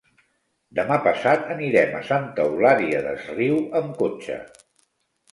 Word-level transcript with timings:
Demà 0.77 0.95
passat 1.07 1.43
anirem 1.55 1.91
a 1.97 1.99
Santa 2.07 2.45
Eulària 2.51 3.01
des 3.09 3.27
Riu 3.35 3.59
amb 3.81 3.93
cotxe. 3.99 4.39